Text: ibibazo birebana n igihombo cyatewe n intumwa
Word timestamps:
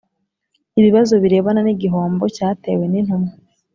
ibibazo 0.79 1.13
birebana 1.23 1.59
n 1.63 1.67
igihombo 1.73 2.25
cyatewe 2.35 2.85
n 2.87 2.93
intumwa 2.99 3.31